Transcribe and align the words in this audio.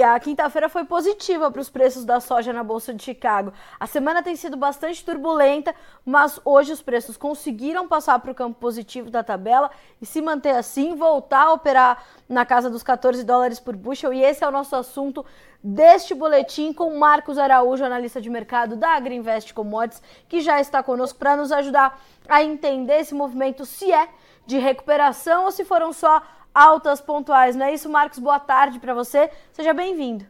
E 0.00 0.02
a 0.02 0.18
quinta-feira 0.18 0.66
foi 0.66 0.86
positiva 0.86 1.50
para 1.50 1.60
os 1.60 1.68
preços 1.68 2.06
da 2.06 2.20
soja 2.20 2.54
na 2.54 2.64
Bolsa 2.64 2.94
de 2.94 3.02
Chicago. 3.02 3.52
A 3.78 3.86
semana 3.86 4.22
tem 4.22 4.34
sido 4.34 4.56
bastante 4.56 5.04
turbulenta, 5.04 5.74
mas 6.06 6.40
hoje 6.42 6.72
os 6.72 6.80
preços 6.80 7.18
conseguiram 7.18 7.86
passar 7.86 8.18
para 8.18 8.32
o 8.32 8.34
campo 8.34 8.58
positivo 8.58 9.10
da 9.10 9.22
tabela 9.22 9.70
e 10.00 10.06
se 10.06 10.22
manter 10.22 10.56
assim, 10.56 10.94
voltar 10.94 11.42
a 11.42 11.52
operar 11.52 12.02
na 12.26 12.46
casa 12.46 12.70
dos 12.70 12.82
14 12.82 13.22
dólares 13.24 13.60
por 13.60 13.76
bushel. 13.76 14.14
E 14.14 14.24
esse 14.24 14.42
é 14.42 14.48
o 14.48 14.50
nosso 14.50 14.74
assunto 14.74 15.22
deste 15.62 16.14
boletim 16.14 16.72
com 16.72 16.96
Marcos 16.96 17.36
Araújo, 17.36 17.84
analista 17.84 18.22
de 18.22 18.30
mercado 18.30 18.76
da 18.76 18.92
Agriinvest 18.92 19.52
Commodities, 19.52 20.02
que 20.26 20.40
já 20.40 20.62
está 20.62 20.82
conosco 20.82 21.18
para 21.18 21.36
nos 21.36 21.52
ajudar 21.52 22.00
a 22.26 22.42
entender 22.42 23.00
esse 23.00 23.14
movimento, 23.14 23.66
se 23.66 23.92
é 23.92 24.08
de 24.46 24.56
recuperação 24.56 25.44
ou 25.44 25.50
se 25.50 25.62
foram 25.62 25.92
só 25.92 26.22
altas 26.60 27.00
pontuais. 27.00 27.56
Não 27.56 27.64
é 27.64 27.72
isso, 27.72 27.88
Marcos? 27.88 28.18
Boa 28.18 28.38
tarde 28.38 28.78
para 28.78 28.92
você. 28.92 29.30
Seja 29.52 29.72
bem-vindo. 29.72 30.26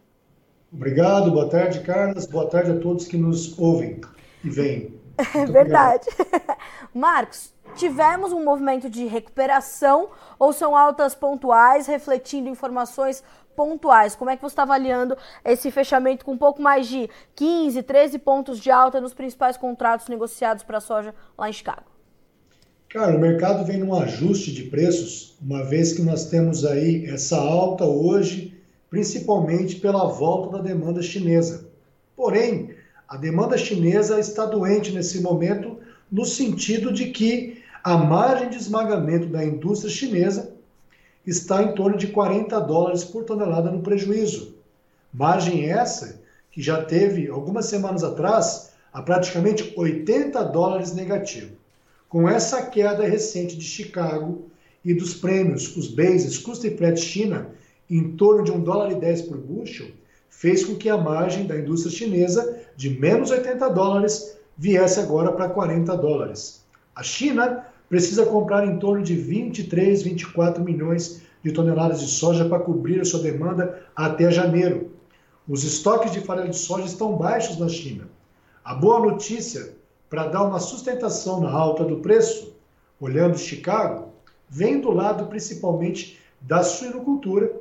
Obrigado, 0.72 1.32
boa 1.32 1.48
tarde, 1.48 1.80
Carlos. 1.80 2.26
Boa 2.26 2.48
tarde 2.48 2.70
a 2.70 2.78
todos 2.78 3.08
que 3.08 3.16
nos 3.16 3.58
ouvem 3.58 4.00
e 4.44 4.48
veem. 4.48 5.00
É 5.34 5.44
verdade. 5.44 6.06
Marcos, 6.94 7.52
tivemos 7.74 8.32
um 8.32 8.42
movimento 8.42 8.88
de 8.88 9.04
recuperação 9.04 10.08
ou 10.38 10.50
são 10.50 10.74
altas 10.74 11.14
pontuais, 11.14 11.86
refletindo 11.86 12.48
informações 12.48 13.22
pontuais? 13.54 14.14
Como 14.14 14.30
é 14.30 14.36
que 14.36 14.40
você 14.40 14.52
está 14.52 14.62
avaliando 14.62 15.18
esse 15.44 15.70
fechamento 15.70 16.24
com 16.24 16.32
um 16.32 16.38
pouco 16.38 16.62
mais 16.62 16.86
de 16.86 17.10
15, 17.34 17.82
13 17.82 18.18
pontos 18.20 18.58
de 18.58 18.70
alta 18.70 18.98
nos 18.98 19.12
principais 19.12 19.58
contratos 19.58 20.08
negociados 20.08 20.62
para 20.62 20.78
a 20.78 20.80
soja 20.80 21.14
lá 21.36 21.50
em 21.50 21.52
Chicago? 21.52 21.89
Cara, 22.90 23.16
o 23.16 23.20
mercado 23.20 23.64
vem 23.64 23.78
num 23.78 23.94
ajuste 23.94 24.50
de 24.50 24.64
preços, 24.64 25.36
uma 25.40 25.62
vez 25.62 25.92
que 25.92 26.02
nós 26.02 26.24
temos 26.24 26.64
aí 26.64 27.06
essa 27.06 27.36
alta 27.36 27.84
hoje, 27.84 28.60
principalmente 28.90 29.76
pela 29.76 30.08
volta 30.08 30.56
da 30.56 30.64
demanda 30.64 31.00
chinesa. 31.00 31.68
Porém, 32.16 32.74
a 33.06 33.16
demanda 33.16 33.56
chinesa 33.56 34.18
está 34.18 34.44
doente 34.44 34.90
nesse 34.90 35.20
momento, 35.20 35.76
no 36.10 36.24
sentido 36.24 36.92
de 36.92 37.12
que 37.12 37.62
a 37.84 37.96
margem 37.96 38.50
de 38.50 38.56
esmagamento 38.56 39.28
da 39.28 39.44
indústria 39.44 39.88
chinesa 39.88 40.52
está 41.24 41.62
em 41.62 41.76
torno 41.76 41.96
de 41.96 42.08
40 42.08 42.58
dólares 42.58 43.04
por 43.04 43.22
tonelada 43.22 43.70
no 43.70 43.82
prejuízo. 43.82 44.56
Margem 45.14 45.70
essa 45.70 46.20
que 46.50 46.60
já 46.60 46.82
teve, 46.82 47.28
algumas 47.28 47.66
semanas 47.66 48.02
atrás, 48.02 48.72
a 48.92 49.00
praticamente 49.00 49.72
80 49.76 50.42
dólares 50.46 50.92
negativo. 50.92 51.59
Com 52.10 52.28
essa 52.28 52.66
queda 52.66 53.04
recente 53.04 53.56
de 53.56 53.64
Chicago 53.64 54.50
e 54.84 54.92
dos 54.92 55.14
prêmios, 55.14 55.76
os 55.76 55.86
bases, 55.86 56.38
custo 56.38 56.66
e 56.66 56.76
frete 56.76 57.00
China, 57.00 57.50
em 57.88 58.16
torno 58.16 58.42
de 58.42 58.50
1 58.50 58.60
dólar 58.64 58.90
e 58.90 58.96
10 58.96 59.22
por 59.22 59.36
bushel, 59.36 59.86
fez 60.28 60.64
com 60.64 60.74
que 60.74 60.90
a 60.90 60.96
margem 60.96 61.46
da 61.46 61.56
indústria 61.56 61.96
chinesa 61.96 62.62
de 62.76 62.90
menos 62.90 63.30
80 63.30 63.68
dólares 63.68 64.36
viesse 64.58 64.98
agora 64.98 65.30
para 65.30 65.50
40 65.50 65.96
dólares. 65.98 66.64
A 66.96 67.02
China 67.04 67.64
precisa 67.88 68.26
comprar 68.26 68.66
em 68.66 68.80
torno 68.80 69.04
de 69.04 69.14
23, 69.14 70.02
24 70.02 70.64
milhões 70.64 71.22
de 71.44 71.52
toneladas 71.52 72.00
de 72.00 72.08
soja 72.08 72.44
para 72.44 72.58
cobrir 72.58 73.00
a 73.00 73.04
sua 73.04 73.22
demanda 73.22 73.86
até 73.94 74.32
janeiro. 74.32 74.90
Os 75.46 75.62
estoques 75.62 76.10
de 76.10 76.20
farelo 76.20 76.50
de 76.50 76.58
soja 76.58 76.86
estão 76.86 77.16
baixos 77.16 77.56
na 77.56 77.68
China. 77.68 78.08
A 78.64 78.74
boa 78.74 78.98
notícia 78.98 79.78
para 80.10 80.26
dar 80.26 80.42
uma 80.42 80.58
sustentação 80.58 81.40
na 81.40 81.50
alta 81.50 81.84
do 81.84 82.00
preço, 82.00 82.52
olhando 83.00 83.38
Chicago, 83.38 84.08
vem 84.48 84.80
do 84.80 84.90
lado 84.90 85.26
principalmente 85.26 86.18
da 86.40 86.64
suinocultura, 86.64 87.52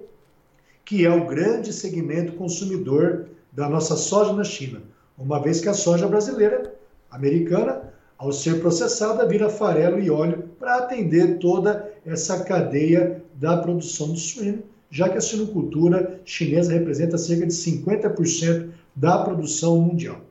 que 0.83 1.06
é 1.06 1.11
o 1.11 1.28
grande 1.28 1.72
segmento 1.72 2.33
consumidor 2.33 3.28
da 3.52 3.69
nossa 3.69 3.95
soja 3.95 4.34
na 4.34 4.44
China, 4.44 4.81
uma 5.16 5.40
vez 5.40 5.62
que 5.62 5.69
a 5.69 5.74
soja 5.74 6.07
brasileira, 6.07 6.74
americana, 7.12 7.94
ao 8.18 8.31
ser 8.31 8.59
processada, 8.59 9.28
vira 9.28 9.50
farelo 9.50 10.00
e 10.00 10.09
óleo 10.09 10.50
para 10.59 10.78
atender 10.78 11.38
toda 11.38 11.94
essa 12.06 12.44
cadeia 12.44 13.24
da 13.35 13.57
produção 13.57 14.12
de 14.12 14.19
suíno, 14.19 14.63
já 14.90 15.07
que 15.07 15.18
a 15.18 15.22
suinocultura 15.22 16.19
chinesa 16.25 16.74
representa 16.74 17.18
cerca 17.18 17.45
de 17.45 17.53
50% 17.53 18.72
da 18.95 19.19
produção 19.19 19.79
mundial. 19.79 20.22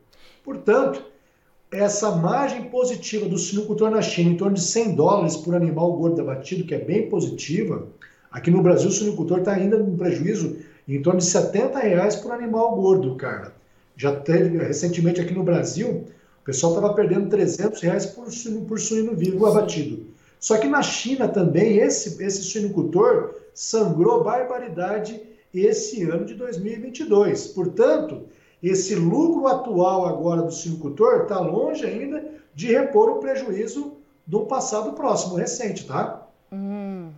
Portanto, 0.45 1.08
essa 1.71 2.11
margem 2.13 2.65
positiva 2.65 3.29
do 3.29 3.37
suinocultor 3.37 3.91
na 3.91 4.01
China, 4.01 4.31
em 4.31 4.37
torno 4.37 4.55
de 4.55 4.63
100 4.63 4.95
dólares 4.95 5.37
por 5.37 5.55
animal 5.55 5.93
gordo 5.93 6.21
abatido, 6.21 6.65
que 6.65 6.75
é 6.75 6.79
bem 6.79 7.09
positiva, 7.09 7.87
aqui 8.31 8.51
no 8.51 8.63
Brasil 8.63 8.89
o 8.89 8.93
suinocultor 8.93 9.41
está 9.41 9.53
ainda 9.53 9.77
no 9.79 9.97
prejuízo 9.97 10.57
em 10.87 11.03
torno 11.03 11.19
de 11.19 11.27
70 11.27 11.79
reais 11.79 12.17
por 12.17 12.33
animal 12.33 12.75
gordo, 12.75 13.15
cara. 13.17 13.53
Já 13.97 14.15
teve 14.17 14.57
recentemente 14.57 15.21
aqui 15.21 15.35
no 15.35 15.43
Brasil, 15.43 16.07
o 16.41 16.45
pessoal 16.45 16.75
estava 16.75 16.95
perdendo 16.95 17.29
300 17.29 17.81
reais 17.83 18.07
por 18.07 18.33
suíno, 18.33 18.63
por 18.63 18.81
suíno 18.81 19.15
vivo 19.15 19.45
abatido. 19.45 20.07
Só 20.41 20.57
que 20.57 20.69
na 20.69 20.83
China 20.83 21.29
também, 21.29 21.79
esse, 21.79 22.23
esse 22.23 22.43
suinocultor 22.45 23.35
sangrou 23.53 24.25
barbaridade 24.25 25.21
esse 25.53 26.05
ano 26.05 26.25
de 26.25 26.35
2022. 26.35 27.49
Portanto, 27.49 28.23
esse 28.63 28.95
lucro 28.95 29.47
atual 29.47 30.07
agora 30.07 30.43
do 30.43 30.53
silvicultor 30.53 31.23
está 31.23 31.39
longe 31.39 31.85
ainda 31.87 32.25
de 32.55 32.73
repor 32.73 33.11
o 33.11 33.19
prejuízo 33.19 33.99
do 34.27 34.47
passado 34.47 34.93
próximo, 34.93 35.37
recente, 35.37 35.87
tá? 35.87 36.27
Hum. 36.53 37.11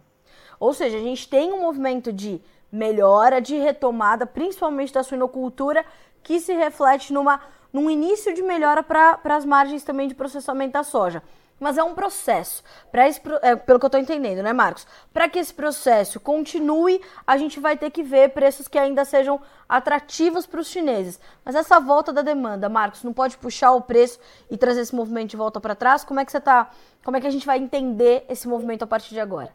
Ou 0.58 0.74
seja, 0.74 0.98
a 0.98 1.00
gente 1.00 1.28
tem 1.28 1.52
um 1.52 1.62
movimento 1.62 2.12
de 2.12 2.40
melhora, 2.70 3.40
de 3.40 3.56
retomada, 3.56 4.26
principalmente 4.26 4.92
da 4.92 5.02
suinocultura, 5.02 5.84
que 6.22 6.38
se 6.38 6.52
reflete 6.52 7.12
numa, 7.12 7.40
num 7.72 7.90
início 7.90 8.34
de 8.34 8.42
melhora 8.42 8.82
para 8.82 9.18
as 9.24 9.44
margens 9.44 9.82
também 9.82 10.06
de 10.06 10.14
processamento 10.14 10.74
da 10.74 10.84
soja 10.84 11.22
mas 11.60 11.76
é 11.76 11.84
um 11.84 11.94
processo. 11.94 12.64
Esse, 12.92 13.20
é, 13.42 13.54
pelo 13.54 13.78
que 13.78 13.84
eu 13.84 13.88
estou 13.88 14.00
entendendo, 14.00 14.42
né, 14.42 14.52
Marcos? 14.52 14.86
Para 15.12 15.28
que 15.28 15.38
esse 15.38 15.52
processo 15.52 16.18
continue, 16.18 17.00
a 17.26 17.36
gente 17.36 17.60
vai 17.60 17.76
ter 17.76 17.90
que 17.90 18.02
ver 18.02 18.30
preços 18.30 18.66
que 18.66 18.78
ainda 18.78 19.04
sejam 19.04 19.38
atrativos 19.68 20.46
para 20.46 20.60
os 20.60 20.68
chineses. 20.68 21.20
Mas 21.44 21.54
essa 21.54 21.78
volta 21.78 22.12
da 22.12 22.22
demanda, 22.22 22.68
Marcos, 22.68 23.04
não 23.04 23.12
pode 23.12 23.36
puxar 23.36 23.72
o 23.72 23.82
preço 23.82 24.18
e 24.50 24.56
trazer 24.56 24.80
esse 24.80 24.94
movimento 24.94 25.30
de 25.30 25.36
volta 25.36 25.60
para 25.60 25.74
trás? 25.74 26.02
Como 26.02 26.18
é 26.18 26.24
que 26.24 26.32
você 26.32 26.40
tá? 26.40 26.70
Como 27.04 27.16
é 27.16 27.20
que 27.20 27.26
a 27.26 27.30
gente 27.30 27.46
vai 27.46 27.58
entender 27.58 28.24
esse 28.28 28.48
movimento 28.48 28.82
a 28.82 28.86
partir 28.86 29.10
de 29.10 29.20
agora? 29.20 29.50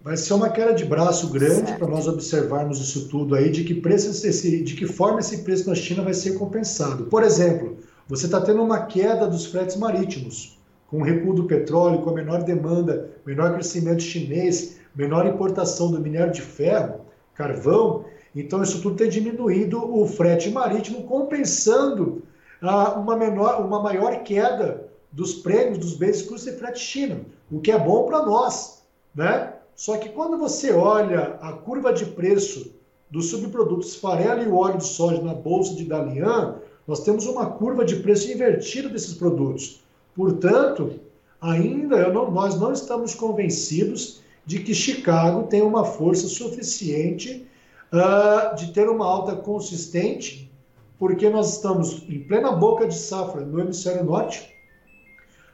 Vai 0.00 0.16
ser 0.18 0.34
uma 0.34 0.50
queda 0.50 0.74
de 0.74 0.84
braço 0.84 1.28
grande 1.28 1.72
para 1.78 1.86
nós 1.86 2.06
observarmos 2.06 2.78
isso 2.78 3.08
tudo 3.08 3.34
aí, 3.34 3.50
de 3.50 3.64
que 3.64 3.74
preço 3.74 4.10
esse, 4.10 4.62
de 4.62 4.74
que 4.74 4.86
forma 4.86 5.20
esse 5.20 5.42
preço 5.44 5.68
na 5.68 5.74
China 5.74 6.02
vai 6.02 6.12
ser 6.12 6.38
compensado. 6.38 7.06
Por 7.06 7.22
exemplo, 7.22 7.78
você 8.06 8.26
está 8.26 8.38
tendo 8.38 8.62
uma 8.62 8.84
queda 8.84 9.26
dos 9.26 9.46
fretes 9.46 9.76
marítimos 9.76 10.58
com 10.94 11.00
o 11.00 11.02
recuo 11.02 11.34
do 11.34 11.42
petróleo, 11.42 12.02
com 12.02 12.10
a 12.10 12.14
menor 12.14 12.44
demanda, 12.44 13.10
menor 13.26 13.52
crescimento 13.54 14.00
chinês, 14.00 14.78
menor 14.94 15.26
importação 15.26 15.90
do 15.90 16.00
minério 16.00 16.32
de 16.32 16.40
ferro, 16.40 17.00
carvão, 17.34 18.04
então 18.32 18.62
isso 18.62 18.80
tudo 18.80 18.94
tem 18.94 19.08
diminuído 19.08 19.92
o 19.92 20.06
frete 20.06 20.50
marítimo, 20.50 21.02
compensando 21.02 22.22
ah, 22.62 22.92
uma, 22.92 23.16
menor, 23.16 23.60
uma 23.60 23.82
maior 23.82 24.22
queda 24.22 24.86
dos 25.10 25.34
prêmios 25.34 25.78
dos 25.78 25.94
bens 25.94 26.22
custo 26.22 26.48
de 26.48 26.56
frete 26.56 26.78
China, 26.78 27.22
o 27.50 27.60
que 27.60 27.72
é 27.72 27.78
bom 27.78 28.06
para 28.06 28.24
nós, 28.24 28.84
né? 29.12 29.52
Só 29.74 29.96
que 29.96 30.10
quando 30.10 30.38
você 30.38 30.72
olha 30.72 31.36
a 31.40 31.54
curva 31.54 31.92
de 31.92 32.06
preço 32.06 32.72
dos 33.10 33.30
subprodutos 33.30 33.96
farelo 33.96 34.44
e 34.44 34.48
óleo 34.48 34.78
de 34.78 34.86
soja 34.86 35.20
na 35.20 35.34
bolsa 35.34 35.74
de 35.74 35.86
Dalian, 35.86 36.54
nós 36.86 37.00
temos 37.00 37.26
uma 37.26 37.46
curva 37.46 37.84
de 37.84 37.96
preço 37.96 38.30
invertida 38.30 38.88
desses 38.88 39.14
produtos. 39.14 39.82
Portanto, 40.14 41.00
ainda 41.40 42.08
não, 42.10 42.30
nós 42.30 42.58
não 42.58 42.72
estamos 42.72 43.14
convencidos 43.14 44.20
de 44.46 44.60
que 44.60 44.74
Chicago 44.74 45.44
tem 45.44 45.62
uma 45.62 45.84
força 45.84 46.28
suficiente 46.28 47.46
uh, 47.92 48.54
de 48.56 48.72
ter 48.72 48.88
uma 48.88 49.06
alta 49.06 49.34
consistente, 49.36 50.50
porque 50.98 51.28
nós 51.28 51.54
estamos 51.54 52.02
em 52.08 52.20
plena 52.20 52.52
boca 52.52 52.86
de 52.86 52.94
safra 52.94 53.40
no 53.40 53.60
hemisfério 53.60 54.04
norte, 54.04 54.54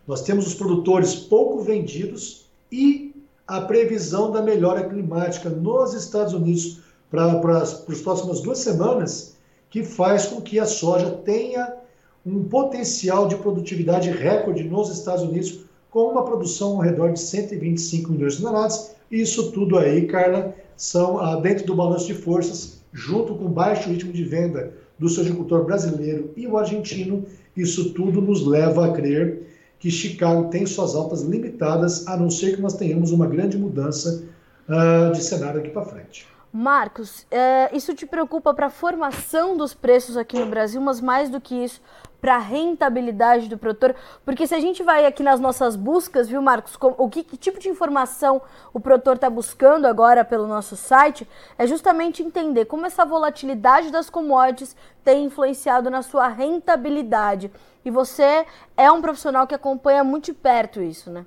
nós 0.06 0.22
temos 0.22 0.46
os 0.46 0.54
produtores 0.54 1.14
pouco 1.14 1.60
vendidos 1.60 2.46
e 2.70 3.14
a 3.46 3.60
previsão 3.60 4.30
da 4.30 4.42
melhora 4.42 4.88
climática 4.88 5.48
nos 5.48 5.94
Estados 5.94 6.32
Unidos 6.34 6.80
para 7.10 7.58
as 7.58 7.74
próximas 7.74 8.40
duas 8.40 8.58
semanas, 8.58 9.36
que 9.68 9.84
faz 9.84 10.26
com 10.26 10.40
que 10.40 10.58
a 10.58 10.66
soja 10.66 11.10
tenha 11.24 11.79
um 12.24 12.44
potencial 12.44 13.28
de 13.28 13.36
produtividade 13.36 14.10
recorde 14.10 14.64
nos 14.64 14.90
Estados 14.90 15.22
Unidos, 15.22 15.60
com 15.90 16.10
uma 16.10 16.24
produção 16.24 16.76
ao 16.76 16.78
redor 16.78 17.12
de 17.12 17.20
125 17.20 18.12
milhões 18.12 18.36
de 18.36 18.42
toneladas. 18.42 18.94
Isso 19.10 19.50
tudo 19.52 19.78
aí, 19.78 20.06
Carla, 20.06 20.54
são 20.76 21.18
ah, 21.18 21.36
dentro 21.36 21.66
do 21.66 21.74
balanço 21.74 22.06
de 22.06 22.14
forças, 22.14 22.80
junto 22.92 23.34
com 23.34 23.48
baixo 23.48 23.88
ritmo 23.88 24.12
de 24.12 24.24
venda 24.24 24.72
do 24.98 25.08
seu 25.08 25.22
agricultor 25.22 25.64
brasileiro 25.64 26.30
e 26.36 26.46
o 26.46 26.58
argentino, 26.58 27.24
isso 27.56 27.94
tudo 27.94 28.20
nos 28.20 28.46
leva 28.46 28.86
a 28.86 28.92
crer 28.92 29.48
que 29.78 29.90
Chicago 29.90 30.50
tem 30.50 30.66
suas 30.66 30.94
altas 30.94 31.22
limitadas, 31.22 32.06
a 32.06 32.16
não 32.16 32.28
ser 32.28 32.54
que 32.54 32.60
nós 32.60 32.74
tenhamos 32.74 33.10
uma 33.12 33.26
grande 33.26 33.56
mudança 33.56 34.24
uh, 34.68 35.10
de 35.12 35.22
cenário 35.22 35.60
aqui 35.60 35.70
para 35.70 35.86
frente. 35.86 36.28
Marcos, 36.52 37.26
é, 37.30 37.74
isso 37.74 37.94
te 37.94 38.04
preocupa 38.04 38.52
para 38.52 38.66
a 38.66 38.70
formação 38.70 39.56
dos 39.56 39.72
preços 39.72 40.16
aqui 40.16 40.38
no 40.38 40.46
Brasil, 40.46 40.80
mas 40.80 41.00
mais 41.00 41.30
do 41.30 41.40
que 41.40 41.54
isso, 41.54 41.80
para 42.20 42.36
a 42.36 42.38
rentabilidade 42.38 43.48
do 43.48 43.56
produtor? 43.56 43.94
Porque 44.24 44.46
se 44.46 44.54
a 44.54 44.60
gente 44.60 44.82
vai 44.82 45.06
aqui 45.06 45.22
nas 45.22 45.40
nossas 45.40 45.76
buscas, 45.76 46.28
viu, 46.28 46.42
Marcos, 46.42 46.76
o 46.80 47.08
que, 47.08 47.24
que 47.24 47.36
tipo 47.36 47.58
de 47.58 47.68
informação 47.68 48.42
o 48.72 48.80
produtor 48.80 49.16
está 49.16 49.30
buscando 49.30 49.86
agora 49.86 50.24
pelo 50.24 50.46
nosso 50.46 50.76
site, 50.76 51.28
é 51.58 51.66
justamente 51.66 52.22
entender 52.22 52.66
como 52.66 52.86
essa 52.86 53.04
volatilidade 53.04 53.90
das 53.90 54.10
commodities 54.10 54.76
tem 55.04 55.24
influenciado 55.24 55.90
na 55.90 56.02
sua 56.02 56.28
rentabilidade. 56.28 57.50
E 57.84 57.90
você 57.90 58.44
é 58.76 58.90
um 58.92 59.00
profissional 59.00 59.46
que 59.46 59.54
acompanha 59.54 60.04
muito 60.04 60.26
de 60.26 60.34
perto 60.34 60.82
isso, 60.82 61.10
né? 61.10 61.24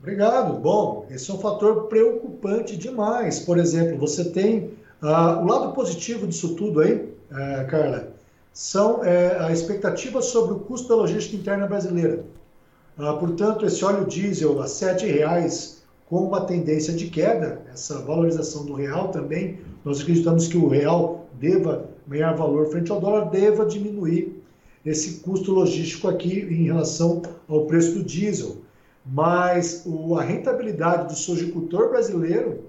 Obrigado. 0.00 0.60
Bom, 0.60 1.06
esse 1.10 1.30
é 1.30 1.34
um 1.34 1.38
fator 1.38 1.84
preocupante 1.84 2.76
demais. 2.76 3.40
Por 3.40 3.56
exemplo, 3.56 3.98
você 3.98 4.30
tem 4.30 4.76
uh, 5.02 5.42
o 5.42 5.46
lado 5.46 5.72
positivo 5.72 6.26
disso 6.26 6.54
tudo 6.56 6.80
aí, 6.80 6.94
uh, 7.30 7.66
Carla, 7.70 8.13
são 8.54 9.00
uh, 9.00 9.02
a 9.40 9.52
expectativa 9.52 10.22
sobre 10.22 10.54
o 10.54 10.60
custo 10.60 10.88
da 10.88 10.94
logística 10.94 11.36
interna 11.36 11.66
brasileira. 11.66 12.24
Uh, 12.96 13.18
portanto, 13.18 13.66
esse 13.66 13.84
óleo 13.84 14.06
diesel 14.06 14.62
a 14.62 14.64
R$ 14.64 15.06
reais 15.06 15.82
com 16.06 16.24
uma 16.24 16.46
tendência 16.46 16.94
de 16.94 17.08
queda, 17.08 17.60
essa 17.70 18.00
valorização 18.00 18.64
do 18.64 18.72
real 18.72 19.08
também, 19.08 19.58
nós 19.84 20.00
acreditamos 20.00 20.48
que 20.48 20.56
o 20.56 20.68
real 20.68 21.26
deva 21.34 21.90
ganhar 22.06 22.32
valor 22.32 22.70
frente 22.70 22.90
ao 22.90 23.00
dólar, 23.00 23.28
deva 23.28 23.66
diminuir 23.66 24.42
esse 24.86 25.20
custo 25.20 25.52
logístico 25.52 26.08
aqui 26.08 26.40
em 26.40 26.64
relação 26.64 27.20
ao 27.46 27.66
preço 27.66 27.92
do 27.92 28.02
diesel 28.02 28.64
mas 29.04 29.82
o, 29.84 30.16
a 30.16 30.22
rentabilidade 30.22 31.08
do 31.08 31.18
sojicultor 31.18 31.90
brasileiro, 31.90 32.64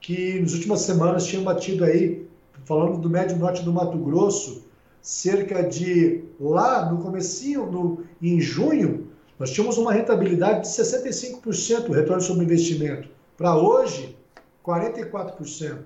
que 0.00 0.38
nas 0.40 0.52
últimas 0.52 0.80
semanas 0.80 1.26
tinha 1.26 1.42
batido 1.42 1.84
aí, 1.84 2.26
falando 2.64 2.98
do 2.98 3.08
médio 3.08 3.38
norte 3.38 3.62
do 3.62 3.72
Mato 3.72 3.96
Grosso, 3.98 4.64
cerca 5.02 5.62
de 5.62 6.22
lá 6.38 6.90
no 6.90 7.02
comecinho, 7.02 7.66
no, 7.66 8.04
em 8.20 8.40
junho, 8.40 9.08
nós 9.38 9.50
tínhamos 9.50 9.78
uma 9.78 9.92
rentabilidade 9.92 10.62
de 10.62 10.68
65%, 10.68 11.88
o 11.88 11.92
retorno 11.92 12.20
sobre 12.20 12.44
investimento. 12.44 13.08
Para 13.36 13.56
hoje, 13.56 14.16
44%. 14.64 15.78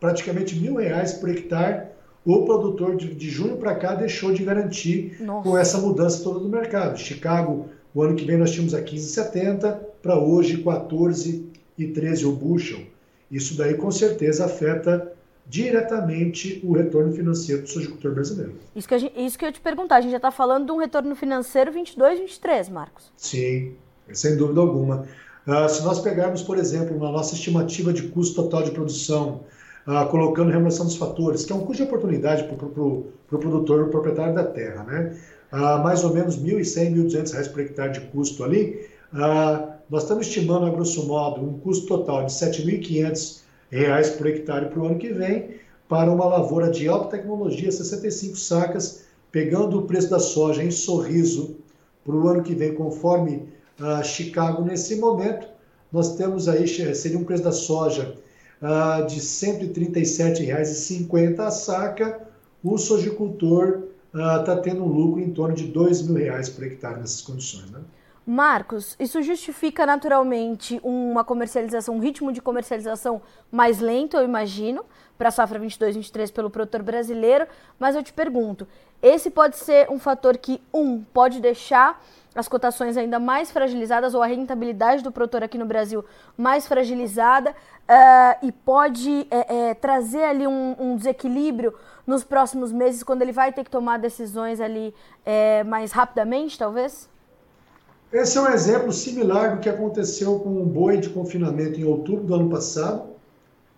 Praticamente 0.00 0.56
mil 0.56 0.76
reais 0.76 1.12
por 1.12 1.28
hectare 1.28 1.92
o 2.24 2.44
produtor 2.44 2.96
de, 2.96 3.14
de 3.14 3.28
junho 3.28 3.56
para 3.56 3.74
cá 3.74 3.94
deixou 3.94 4.32
de 4.32 4.44
garantir 4.44 5.16
Nossa. 5.20 5.48
com 5.48 5.58
essa 5.58 5.78
mudança 5.78 6.22
toda 6.22 6.38
do 6.38 6.48
mercado. 6.48 6.98
Chicago 6.98 7.68
o 7.94 8.02
ano 8.02 8.16
que 8.16 8.24
vem 8.24 8.38
nós 8.38 8.50
tínhamos 8.50 8.74
a 8.74 8.80
15,70, 8.80 9.78
para 10.00 10.18
hoje 10.18 10.62
14,13 10.62 12.26
o 12.26 12.32
bushel. 12.32 12.80
Isso 13.30 13.56
daí 13.56 13.74
com 13.74 13.90
certeza 13.90 14.46
afeta 14.46 15.12
diretamente 15.46 16.60
o 16.64 16.72
retorno 16.72 17.12
financeiro 17.12 17.62
do 17.62 17.68
sojicultor 17.68 18.12
brasileiro. 18.12 18.54
Isso 18.74 18.88
que, 18.88 18.98
gente, 18.98 19.20
isso 19.20 19.38
que 19.38 19.44
eu 19.44 19.48
ia 19.48 19.52
te 19.52 19.60
perguntar, 19.60 19.96
a 19.96 20.00
gente 20.00 20.12
já 20.12 20.16
está 20.16 20.30
falando 20.30 20.66
de 20.66 20.72
um 20.72 20.78
retorno 20.78 21.14
financeiro 21.14 21.72
22, 21.72 22.20
23, 22.20 22.68
Marcos. 22.68 23.12
Sim, 23.16 23.74
sem 24.12 24.36
dúvida 24.36 24.60
alguma. 24.60 25.06
Uh, 25.46 25.68
se 25.68 25.82
nós 25.82 25.98
pegarmos, 26.00 26.42
por 26.42 26.56
exemplo, 26.56 26.98
na 26.98 27.10
nossa 27.10 27.34
estimativa 27.34 27.92
de 27.92 28.08
custo 28.08 28.42
total 28.42 28.62
de 28.62 28.70
produção, 28.70 29.40
uh, 29.86 30.08
colocando 30.08 30.48
remuneração 30.48 30.86
dos 30.86 30.96
fatores, 30.96 31.44
que 31.44 31.52
é 31.52 31.56
um 31.56 31.60
custo 31.60 31.82
de 31.82 31.88
oportunidade 31.88 32.44
para 32.44 32.54
o 32.54 32.56
pro, 32.56 32.68
pro, 32.68 33.12
pro 33.28 33.38
produtor, 33.38 33.82
o 33.82 33.90
proprietário 33.90 34.34
da 34.34 34.44
terra, 34.44 34.84
né? 34.84 35.16
a 35.52 35.78
mais 35.78 36.02
ou 36.02 36.14
menos 36.14 36.36
R$ 36.36 36.54
1.100, 36.54 36.94
R$ 36.94 37.04
1.200 37.04 37.52
por 37.52 37.60
hectare 37.60 37.92
de 37.92 38.00
custo 38.06 38.42
ali, 38.42 38.88
nós 39.90 40.04
estamos 40.04 40.26
estimando, 40.26 40.64
a 40.64 40.70
grosso 40.70 41.06
modo, 41.06 41.42
um 41.42 41.58
custo 41.58 41.86
total 41.86 42.24
de 42.24 42.32
R$ 42.32 42.50
7.500 42.50 43.42
por 44.16 44.26
hectare 44.26 44.66
para 44.66 44.80
o 44.80 44.86
ano 44.86 44.98
que 44.98 45.10
vem, 45.12 45.56
para 45.88 46.10
uma 46.10 46.26
lavoura 46.26 46.70
de 46.70 46.88
alta 46.88 47.16
tecnologia, 47.16 47.72
65 47.72 48.36
sacas, 48.36 49.04
pegando 49.30 49.78
o 49.78 49.86
preço 49.86 50.10
da 50.10 50.18
soja 50.18 50.62
em 50.62 50.70
sorriso 50.70 51.56
para 52.04 52.14
o 52.14 52.28
ano 52.28 52.42
que 52.42 52.54
vem, 52.54 52.74
conforme 52.74 53.48
uh, 53.80 54.04
Chicago 54.04 54.62
nesse 54.62 54.96
momento, 54.96 55.48
nós 55.90 56.16
temos 56.16 56.48
aí, 56.48 56.68
seria 56.94 57.18
um 57.18 57.24
preço 57.24 57.42
da 57.42 57.52
soja 57.52 58.14
uh, 58.60 59.06
de 59.06 59.14
R$ 59.14 59.20
137,50 59.20 61.40
a 61.40 61.50
saca, 61.50 62.20
o 62.62 62.76
sojicultor 62.76 63.84
está 64.14 64.52
ah, 64.52 64.56
uh, 64.56 64.62
tendo 64.62 64.84
um 64.84 64.88
lucro 64.88 65.18
em 65.20 65.30
torno 65.30 65.54
de 65.54 65.64
mil 65.64 66.14
reais 66.14 66.50
por 66.50 66.64
hectare 66.64 67.00
nessas 67.00 67.22
condições. 67.22 67.70
Né? 67.70 67.80
Marcos, 68.24 68.94
isso 69.00 69.20
justifica 69.20 69.84
naturalmente 69.84 70.80
uma 70.84 71.24
comercialização, 71.24 71.96
um 71.96 71.98
ritmo 71.98 72.32
de 72.32 72.40
comercialização 72.40 73.20
mais 73.50 73.80
lento, 73.80 74.16
eu 74.16 74.24
imagino, 74.24 74.84
para 75.18 75.28
a 75.28 75.32
safra 75.32 75.58
22-23 75.58 76.32
pelo 76.32 76.48
produtor 76.48 76.82
brasileiro, 76.82 77.46
mas 77.78 77.96
eu 77.96 78.02
te 78.02 78.12
pergunto, 78.12 78.66
esse 79.02 79.30
pode 79.30 79.56
ser 79.56 79.90
um 79.90 79.98
fator 79.98 80.38
que, 80.38 80.62
um, 80.72 81.02
pode 81.02 81.40
deixar 81.40 82.00
as 82.34 82.48
cotações 82.48 82.96
ainda 82.96 83.18
mais 83.18 83.50
fragilizadas 83.50 84.14
ou 84.14 84.22
a 84.22 84.26
rentabilidade 84.26 85.02
do 85.02 85.12
produtor 85.12 85.42
aqui 85.42 85.58
no 85.58 85.66
Brasil 85.66 86.04
mais 86.36 86.66
fragilizada 86.66 87.50
uh, 87.50 88.46
e 88.46 88.52
pode 88.52 89.26
é, 89.30 89.70
é, 89.70 89.74
trazer 89.74 90.24
ali 90.24 90.46
um, 90.46 90.76
um, 90.78 90.96
desequilíbrio 90.96 91.74
nos 92.06 92.24
próximos 92.24 92.72
meses 92.72 93.02
quando 93.02 93.22
ele 93.22 93.32
vai 93.32 93.52
ter 93.52 93.64
que 93.64 93.70
tomar 93.70 93.98
decisões 93.98 94.60
ali 94.60 94.94
é, 95.26 95.62
mais 95.64 95.92
rapidamente, 95.92 96.58
talvez? 96.58 97.11
Esse 98.12 98.36
é 98.36 98.40
um 98.40 98.48
exemplo 98.48 98.92
similar 98.92 99.56
do 99.56 99.60
que 99.60 99.68
aconteceu 99.68 100.38
com 100.38 100.60
o 100.60 100.66
boi 100.66 100.98
de 100.98 101.08
confinamento 101.08 101.80
em 101.80 101.84
outubro 101.84 102.24
do 102.24 102.34
ano 102.34 102.50
passado, 102.50 103.10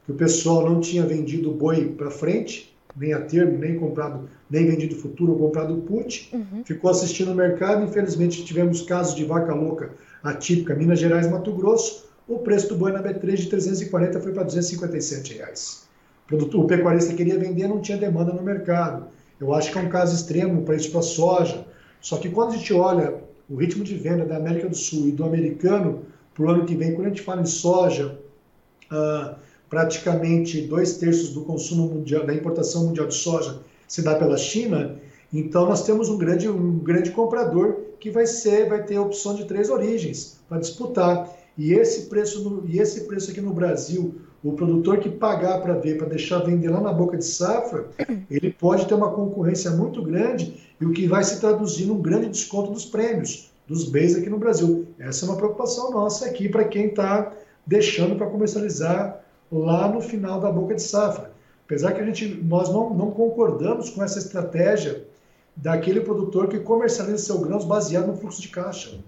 que 0.05 0.13
o 0.13 0.15
pessoal 0.15 0.69
não 0.69 0.81
tinha 0.81 1.07
vendido 1.07 1.51
o 1.51 1.55
boi 1.55 1.87
para 1.89 2.11
frente 2.11 2.75
nem 2.97 3.13
a 3.13 3.21
termo, 3.21 3.59
nem 3.59 3.77
comprado, 3.77 4.29
nem 4.49 4.67
vendido 4.67 4.95
futuro 4.95 5.33
ou 5.33 5.39
comprado 5.39 5.77
put, 5.79 6.31
uhum. 6.33 6.65
ficou 6.65 6.91
assistindo 6.91 7.33
o 7.33 7.35
mercado. 7.35 7.85
Infelizmente, 7.85 8.45
tivemos 8.45 8.83
casos 8.83 9.15
de 9.15 9.25
vaca 9.25 9.53
louca 9.55 9.91
atípica, 10.23 10.75
Minas 10.75 11.01
Gerais, 11.01 11.29
Mato 11.29 11.53
Grosso. 11.53 12.07
O 12.29 12.39
preço 12.39 12.69
do 12.69 12.77
boi 12.77 12.93
na 12.93 13.03
B3 13.03 13.37
de 13.37 13.49
340 13.49 14.21
foi 14.21 14.33
para 14.33 14.45
257 14.45 15.39
reais. 15.39 15.89
O, 16.31 16.37
o 16.37 16.67
pecuarista 16.67 17.13
queria 17.15 17.39
vender, 17.39 17.69
não 17.69 17.81
tinha 17.81 17.99
demanda 17.99 18.33
no 18.33 18.43
mercado. 18.43 19.07
Eu 19.41 19.53
acho 19.53 19.73
que 19.73 19.79
é 19.79 19.83
um 19.83 19.89
caso 19.89 20.15
extremo 20.15 20.63
para 20.63 20.77
isso 20.77 20.91
para 20.91 21.03
soja. 21.03 21.67
Só 22.01 22.17
que 22.17 22.31
quando 22.31 22.51
a 22.51 22.57
gente 22.57 22.73
olha 22.73 23.24
o 23.49 23.57
ritmo 23.57 23.85
de 23.85 23.95
venda 23.95 24.25
da 24.25 24.37
América 24.37 24.69
do 24.69 24.77
Sul 24.77 25.09
e 25.09 25.13
do 25.13 25.25
americano 25.25 26.03
para 26.35 26.45
o 26.45 26.51
ano 26.51 26.65
que 26.65 26.75
vem, 26.75 26.95
quando 26.95 27.07
a 27.07 27.11
gente 27.11 27.23
fala 27.23 27.43
em 27.43 27.47
soja, 27.47 28.19
uh, 28.91 29.35
praticamente 29.69 30.63
dois 30.63 30.97
terços 30.97 31.31
do 31.31 31.43
consumo 31.43 31.89
mundial, 31.89 32.27
da 32.27 32.35
importação 32.35 32.87
mundial 32.87 33.07
de 33.07 33.15
soja 33.15 33.61
se 33.87 34.03
dá 34.03 34.15
pela 34.17 34.37
China, 34.37 34.97
então 35.33 35.67
nós 35.67 35.85
temos 35.85 36.09
um 36.09 36.17
grande, 36.17 36.49
um 36.49 36.79
grande 36.79 37.11
comprador 37.11 37.81
que 38.01 38.11
vai 38.11 38.27
ser, 38.27 38.69
vai 38.69 38.85
ter 38.85 38.97
a 38.97 39.03
opção 39.03 39.35
de 39.35 39.45
três 39.45 39.69
origens 39.69 40.39
para 40.49 40.59
disputar. 40.59 41.29
E 41.57 41.73
esse 41.73 42.07
preço, 42.07 42.43
no, 42.43 42.67
e 42.67 42.79
esse 42.79 43.05
preço 43.05 43.31
aqui 43.31 43.41
no 43.41 43.53
Brasil, 43.53 44.15
o 44.43 44.53
produtor 44.53 44.99
que 44.99 45.09
pagar 45.09 45.61
para 45.61 45.75
ver, 45.75 45.97
para 45.97 46.09
deixar 46.09 46.41
vender 46.41 46.69
lá 46.69 46.81
na 46.81 46.93
boca 46.93 47.17
de 47.17 47.25
safra, 47.25 47.87
ele 48.31 48.51
pode 48.51 48.87
ter 48.87 48.95
uma 48.95 49.11
concorrência 49.11 49.71
muito 49.71 50.03
grande 50.03 50.61
e 50.81 50.85
o 50.85 50.93
que 50.93 51.07
vai 51.07 51.23
se 51.23 51.41
traduzir 51.41 51.87
num 51.87 52.03
grande 52.03 52.29
desconto 52.29 52.73
dos 52.73 52.85
prêmios 52.85 53.51
dos 53.67 53.89
bens 53.89 54.15
aqui 54.15 54.29
no 54.29 54.39
Brasil. 54.39 54.87
Essa 54.99 55.25
é 55.25 55.29
uma 55.29 55.37
preocupação 55.37 55.91
nossa 55.91 56.27
aqui 56.27 56.49
para 56.49 56.65
quem 56.65 56.87
está 56.87 57.33
deixando 57.67 58.17
para 58.17 58.27
comercializar 58.27 59.21
lá 59.51 59.89
no 59.89 60.01
final 60.01 60.41
da 60.41 60.51
boca 60.51 60.75
de 60.75 60.83
safra. 60.83 61.33
Apesar 61.65 61.93
que 61.93 62.01
a 62.01 62.05
gente, 62.05 62.27
nós 62.45 62.69
não, 62.69 62.93
não 62.93 63.11
concordamos 63.11 63.89
com 63.89 64.03
essa 64.03 64.19
estratégia 64.19 65.05
daquele 65.57 66.01
produtor 66.01 66.49
que 66.49 66.59
comercializa 66.59 67.19
seu 67.19 67.39
grãos 67.39 67.65
baseado 67.65 68.09
no 68.09 68.17
fluxo 68.17 68.43
de 68.43 68.49
caixa. 68.49 68.99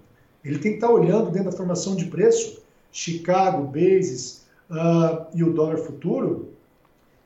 Ele 0.43 0.59
tem 0.59 0.71
que 0.71 0.77
estar 0.77 0.89
olhando 0.89 1.31
dentro 1.31 1.51
da 1.51 1.57
formação 1.57 1.95
de 1.95 2.05
preço, 2.05 2.61
Chicago, 2.91 3.63
Bases 3.63 4.45
uh, 4.69 5.25
e 5.33 5.43
o 5.43 5.53
dólar 5.53 5.77
futuro, 5.77 6.49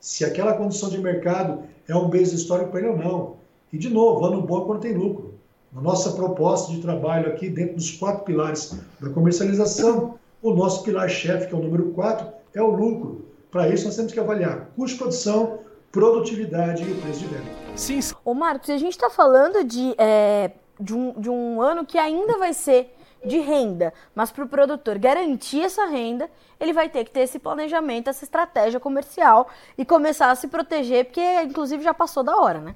se 0.00 0.24
aquela 0.24 0.54
condição 0.54 0.88
de 0.88 0.98
mercado 0.98 1.62
é 1.88 1.94
um 1.94 2.08
base 2.08 2.34
histórico 2.34 2.70
para 2.70 2.80
ele 2.80 2.88
ou 2.88 2.98
não. 2.98 3.36
E, 3.72 3.78
de 3.78 3.88
novo, 3.88 4.24
ano 4.24 4.42
bom 4.42 4.62
é 4.62 4.66
quando 4.66 4.80
tem 4.80 4.94
lucro. 4.94 5.34
Na 5.72 5.80
nossa 5.80 6.12
proposta 6.12 6.72
de 6.72 6.82
trabalho 6.82 7.28
aqui, 7.28 7.48
dentro 7.48 7.76
dos 7.76 7.92
quatro 7.92 8.24
pilares 8.24 8.76
da 9.00 9.08
comercialização, 9.10 10.18
o 10.42 10.52
nosso 10.52 10.82
pilar-chefe, 10.82 11.46
que 11.46 11.54
é 11.54 11.56
o 11.56 11.62
número 11.62 11.90
4, 11.92 12.26
é 12.54 12.60
o 12.60 12.70
lucro. 12.70 13.24
Para 13.50 13.68
isso, 13.68 13.86
nós 13.86 13.96
temos 13.96 14.12
que 14.12 14.20
avaliar 14.20 14.66
custo 14.76 14.96
de 14.96 14.98
produção, 14.98 15.60
produtividade 15.90 16.82
e 16.82 16.92
o 16.92 17.00
preço 17.00 17.20
de 17.20 17.26
venda. 17.26 17.50
Sim. 17.76 18.00
Ô 18.24 18.34
Marcos, 18.34 18.68
a 18.70 18.76
gente 18.76 18.92
está 18.92 19.08
falando 19.08 19.64
de, 19.64 19.94
é, 19.96 20.50
de, 20.80 20.94
um, 20.94 21.12
de 21.18 21.30
um 21.30 21.62
ano 21.62 21.86
que 21.86 21.96
ainda 21.96 22.38
vai 22.38 22.52
ser 22.52 22.94
de 23.24 23.38
renda, 23.38 23.92
mas 24.14 24.30
para 24.30 24.44
o 24.44 24.48
produtor 24.48 24.98
garantir 24.98 25.62
essa 25.62 25.86
renda, 25.86 26.28
ele 26.58 26.72
vai 26.72 26.88
ter 26.88 27.04
que 27.04 27.10
ter 27.10 27.20
esse 27.20 27.38
planejamento, 27.38 28.08
essa 28.08 28.24
estratégia 28.24 28.80
comercial 28.80 29.48
e 29.76 29.84
começar 29.84 30.30
a 30.30 30.34
se 30.34 30.48
proteger, 30.48 31.06
porque 31.06 31.42
inclusive 31.42 31.82
já 31.82 31.94
passou 31.94 32.22
da 32.22 32.36
hora, 32.36 32.60
né? 32.60 32.74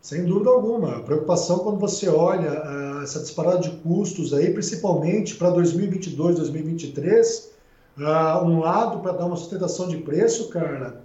Sem 0.00 0.24
dúvida 0.24 0.50
alguma. 0.50 0.96
A 0.96 1.00
preocupação 1.00 1.58
quando 1.58 1.78
você 1.78 2.08
olha 2.08 2.50
uh, 2.50 3.02
essa 3.02 3.20
disparada 3.20 3.58
de 3.58 3.70
custos 3.78 4.32
aí, 4.32 4.52
principalmente 4.52 5.34
para 5.34 5.50
2022, 5.50 6.36
2023, 6.36 7.58
Uh, 7.98 8.44
um 8.44 8.60
lado 8.60 9.00
para 9.00 9.10
dar 9.10 9.26
uma 9.26 9.34
sustentação 9.34 9.88
de 9.88 9.96
preço, 9.96 10.48
cara, 10.50 11.00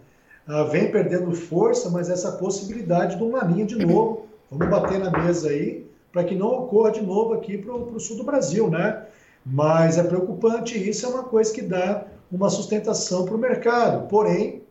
uh, 0.47 0.69
vem 0.69 0.91
perdendo 0.91 1.33
força, 1.33 1.89
mas 1.89 2.07
essa 2.07 2.33
possibilidade 2.33 3.17
de 3.17 3.23
uma 3.23 3.43
linha 3.43 3.65
de 3.65 3.83
novo, 3.83 4.27
vamos 4.51 4.69
bater 4.69 4.99
na 4.99 5.09
mesa 5.09 5.49
aí, 5.49 5.89
para 6.13 6.23
que 6.23 6.35
não 6.35 6.47
ocorra 6.47 6.91
de 6.91 7.01
novo 7.01 7.33
aqui 7.33 7.57
para 7.57 7.73
o 7.73 7.99
sul 7.99 8.15
do 8.15 8.23
Brasil, 8.23 8.69
né? 8.69 9.03
Mas 9.43 9.97
é 9.97 10.03
preocupante, 10.03 10.77
isso 10.77 11.07
é 11.07 11.09
uma 11.09 11.23
coisa 11.23 11.51
que 11.51 11.63
dá 11.63 12.05
uma 12.31 12.51
sustentação 12.51 13.25
para 13.25 13.35
o 13.35 13.37
mercado. 13.37 14.07
Porém, 14.07 14.61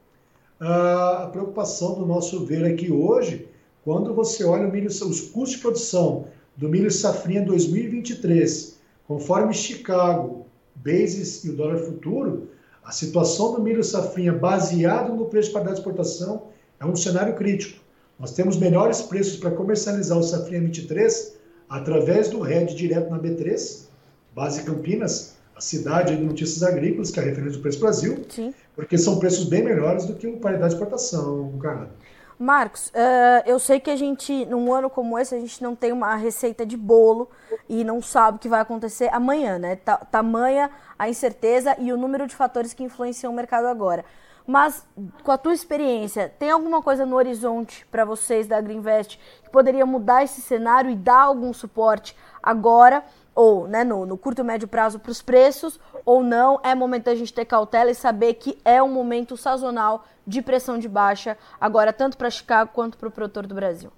a 0.61 1.29
preocupação 1.33 1.95
do 1.95 2.07
nosso 2.07 2.47
ver 2.47 2.65
aqui 2.65 2.91
hoje, 2.93 3.49
quando 3.85 4.15
você 4.15 4.45
olha 4.45 4.69
milho, 4.69 4.87
os 4.87 5.21
custos 5.21 5.51
de 5.51 5.59
produção 5.59 6.29
do 6.57 6.69
milho 6.69 6.91
safrinha 6.91 7.45
2023, 7.45 8.79
conforme 9.09 9.53
Chicago, 9.53 10.47
Bases 10.77 11.45
e 11.45 11.51
o 11.51 11.57
dólar 11.57 11.79
futuro, 11.79 12.49
a 12.85 12.93
situação 12.93 13.53
do 13.53 13.61
milho 13.61 13.83
safrinha 13.83 14.33
baseado 14.33 15.15
no 15.15 15.27
preço 15.27 15.49
de 15.49 15.55
paridade 15.55 15.77
de 15.77 15.81
exportação 15.81 16.45
é 16.79 16.87
um 16.87 16.95
cenário 16.95 17.35
crítico. 17.35 17.82
Nós 18.23 18.31
temos 18.31 18.57
melhores 18.57 19.03
preços 19.03 19.37
para 19.37 19.51
comercializar 19.51 20.17
o 20.17 20.23
safrinha 20.23 20.61
23 20.61 21.37
através 21.69 22.29
do 22.29 22.41
RED 22.41 22.73
direto 22.73 23.11
na 23.11 23.19
B3, 23.19 23.89
base 24.33 24.63
Campinas, 24.63 25.35
a 25.57 25.61
cidade 25.61 26.17
de 26.17 26.23
notícias 26.23 26.63
agrícolas, 26.63 27.11
que 27.11 27.19
é 27.19 27.23
a 27.25 27.27
referência 27.27 27.59
do 27.59 27.63
preço 27.63 27.81
Brasil, 27.81 28.25
Sim. 28.29 28.55
porque 28.77 28.97
são 28.97 29.19
preços 29.19 29.43
bem 29.47 29.65
melhores 29.65 30.07
do 30.07 30.15
que 30.15 30.29
o 30.29 30.37
paridade 30.37 30.69
de 30.69 30.75
exportação, 30.75 31.53
cara. 31.61 31.91
Marcos, 32.39 32.91
uh, 32.91 33.43
eu 33.45 33.59
sei 33.59 33.81
que 33.81 33.91
a 33.91 33.97
gente, 33.97 34.47
num 34.47 34.73
ano 34.73 34.89
como 34.89 35.19
esse, 35.19 35.35
a 35.35 35.41
gente 35.41 35.61
não 35.61 35.75
tem 35.75 35.91
uma 35.91 36.15
receita 36.15 36.65
de 36.65 36.77
bolo 36.77 37.29
e 37.69 37.83
não 37.83 38.01
sabe 38.01 38.37
o 38.37 38.41
que 38.41 38.49
vai 38.49 38.61
acontecer 38.61 39.09
amanhã, 39.13 39.59
né? 39.59 39.75
Tamanha 40.13 40.71
a 40.97 41.09
incerteza 41.09 41.75
e 41.77 41.93
o 41.93 41.97
número 41.97 42.29
de 42.29 42.37
fatores 42.37 42.73
que 42.73 42.85
influenciam 42.85 43.33
o 43.33 43.35
mercado 43.35 43.67
agora. 43.67 44.05
Mas, 44.47 44.87
com 45.23 45.31
a 45.31 45.39
tua 45.39 45.55
experiência, 45.55 46.33
tem 46.39 46.51
alguma 46.51 46.83
coisa 46.83 47.07
no 47.07 47.17
horizonte 47.17 47.87
para 47.91 48.05
vocês 48.05 48.47
da 48.47 48.57
Agriinvest 48.57 49.19
que 49.43 49.51
poderia 49.51 49.87
mudar 49.87 50.25
esse 50.25 50.41
cenário 50.41 50.91
e 50.91 50.97
dar 50.97 51.23
algum 51.23 51.53
suporte 51.53 52.17
agora? 52.43 53.05
ou 53.35 53.67
né, 53.67 53.83
no, 53.83 54.05
no 54.05 54.17
curto 54.17 54.43
e 54.43 54.45
médio 54.45 54.69
prazo 54.69 54.99
para 54.99 55.11
os 55.11 55.23
preços, 55.23 55.81
ou 56.05 56.23
não, 56.23 56.61
é 56.63 56.75
momento 56.75 57.05
da 57.05 57.15
gente 57.15 57.33
ter 57.33 57.45
cautela 57.45 57.91
e 57.91 57.95
saber 57.95 58.35
que 58.35 58.59
é 58.65 58.83
um 58.83 58.93
momento 58.93 59.37
sazonal 59.37 60.05
de 60.27 60.43
pressão 60.43 60.79
de 60.79 60.89
baixa, 60.89 61.37
agora 61.61 61.93
tanto 61.93 62.17
para 62.17 62.31
Chicago 62.31 62.71
quanto 62.73 62.99
para 62.99 63.09
o 63.09 63.11
produtor 63.11 63.47
do 63.47 63.55
Brasil? 63.55 63.91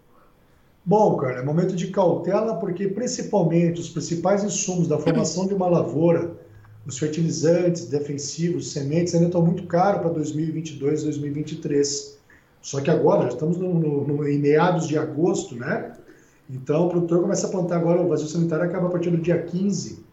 Bom, 0.85 1.17
cara, 1.17 1.41
é 1.41 1.43
momento 1.43 1.75
de 1.75 1.89
cautela 1.89 2.57
porque 2.57 2.87
principalmente 2.89 3.81
os 3.81 3.89
principais 3.89 4.45
insumos 4.45 4.87
da 4.87 4.99
formação 4.99 5.47
de 5.47 5.55
uma 5.55 5.67
lavoura, 5.67 6.37
os 6.87 6.99
fertilizantes, 6.99 7.87
defensivos, 7.87 8.73
sementes 8.73 9.15
ainda 9.15 9.27
estão 9.27 9.43
muito 9.43 9.67
caros 9.67 10.03
para 10.03 10.11
2022, 10.11 11.05
2023. 11.05 12.19
Só 12.61 12.81
que 12.81 12.91
agora, 12.91 13.23
já 13.23 13.29
estamos 13.29 13.57
no, 13.57 13.75
no, 13.75 14.07
no, 14.07 14.29
em 14.29 14.39
meados 14.39 14.87
de 14.87 14.97
agosto, 14.99 15.55
né? 15.55 15.97
Então, 16.49 16.87
o 16.87 16.91
produtor 16.91 17.23
começa 17.23 17.47
a 17.47 17.51
plantar 17.51 17.77
agora, 17.77 18.01
o 18.01 18.09
vazio 18.09 18.29
sanitário 18.29 18.65
acaba 18.65 18.89
a 18.89 18.91
partir 18.91 19.11
do 19.11 19.17
dia 19.17 19.43
15. 19.43 20.05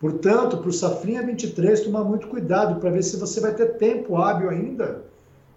Portanto, 0.00 0.58
para 0.58 0.68
o 0.68 0.72
Safrinha 0.72 1.22
23, 1.22 1.80
tomar 1.80 2.04
muito 2.04 2.28
cuidado 2.28 2.80
para 2.80 2.90
ver 2.90 3.02
se 3.02 3.16
você 3.16 3.40
vai 3.40 3.54
ter 3.54 3.76
tempo 3.76 4.16
hábil 4.16 4.48
ainda 4.48 5.04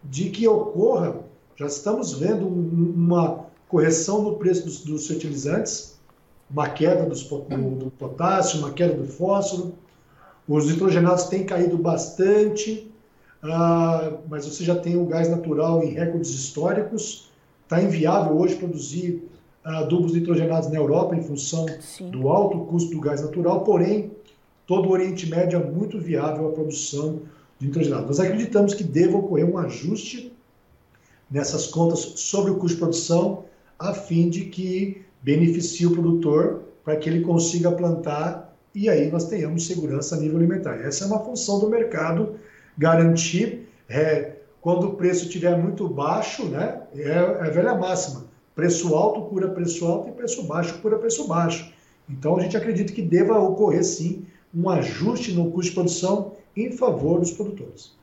de 0.04 0.30
que 0.30 0.48
ocorra. 0.48 1.20
Já 1.56 1.68
estamos 1.68 2.14
vendo 2.14 2.48
uma 2.48 3.46
correção 3.68 4.22
no 4.24 4.38
preço 4.38 4.66
dos, 4.66 4.84
dos 4.84 5.08
fertilizantes, 5.08 6.00
uma 6.50 6.70
queda 6.70 7.06
dos, 7.06 7.24
do, 7.24 7.76
do 7.76 7.92
potássio, 7.92 8.60
uma 8.60 8.72
queda 8.72 8.94
do 8.94 9.08
fósforo. 9.08 9.74
Os 10.52 10.68
nitrogenados 10.68 11.24
têm 11.30 11.46
caído 11.46 11.78
bastante, 11.78 12.92
uh, 13.42 14.18
mas 14.30 14.46
você 14.46 14.66
já 14.66 14.76
tem 14.76 14.98
o 14.98 15.06
gás 15.06 15.30
natural 15.30 15.82
em 15.82 15.92
recordes 15.92 16.32
históricos. 16.32 17.32
Está 17.64 17.82
inviável 17.82 18.38
hoje 18.38 18.58
produzir 18.58 19.24
adubos 19.64 20.12
nitrogenados 20.12 20.70
na 20.70 20.76
Europa 20.76 21.16
em 21.16 21.24
função 21.24 21.66
Sim. 21.80 22.10
do 22.10 22.28
alto 22.28 22.66
custo 22.66 22.92
do 22.92 23.00
gás 23.00 23.22
natural, 23.22 23.62
porém, 23.62 24.12
todo 24.68 24.90
o 24.90 24.92
Oriente 24.92 25.26
Médio 25.30 25.58
é 25.58 25.64
muito 25.64 25.98
viável 25.98 26.50
a 26.50 26.52
produção 26.52 27.20
de 27.58 27.68
nitrogenado. 27.68 28.08
Nós 28.08 28.20
acreditamos 28.20 28.74
que 28.74 28.84
deva 28.84 29.20
ocorrer 29.20 29.50
um 29.50 29.58
ajuste 29.58 30.34
nessas 31.30 31.66
contas 31.66 32.00
sobre 32.18 32.52
o 32.52 32.56
custo 32.56 32.76
de 32.76 32.82
produção, 32.82 33.46
a 33.80 33.94
fim 33.94 34.30
de 34.30 34.46
que 34.46 35.02
beneficie 35.22 35.88
o 35.88 35.92
produtor 35.92 36.64
para 36.84 36.98
que 36.98 37.08
ele 37.08 37.22
consiga 37.22 37.72
plantar 37.72 38.51
e 38.74 38.90
aí 38.90 39.12
nós 39.12 39.26
tenhamos 39.26 39.68
segurança 39.68 40.16
a 40.16 40.20
nível 40.20 40.38
alimentar. 40.38 40.76
Essa 40.76 41.04
é 41.04 41.08
uma 41.08 41.20
função 41.20 41.60
do 41.60 41.70
mercado, 41.70 42.40
garantir, 42.78 43.68
é, 43.90 44.34
quando 44.62 44.88
o 44.88 44.94
preço 44.94 45.26
estiver 45.26 45.58
muito 45.58 45.88
baixo, 45.88 46.46
né, 46.46 46.82
é, 46.96 47.10
é 47.10 47.18
a 47.18 47.50
velha 47.50 47.76
máxima, 47.76 48.32
Preço 48.54 48.94
alto 48.94 49.22
cura 49.30 49.48
preço 49.48 49.86
alto 49.86 50.10
e 50.10 50.12
preço 50.12 50.44
baixo 50.44 50.78
cura 50.80 51.00
preço 51.00 51.28
baixo. 51.28 51.74
Então 52.10 52.38
a 52.38 52.42
gente 52.42 52.58
acredita 52.58 52.92
que 52.92 53.02
deva 53.02 53.40
ocorrer 53.40 53.84
sim 53.84 54.26
um 54.54 54.70
ajuste 54.70 55.32
no 55.32 55.50
custo 55.52 55.70
de 55.70 55.76
produção 55.76 56.34
em 56.56 56.72
favor 56.72 57.20
dos 57.20 57.32
produtores. 57.32 57.94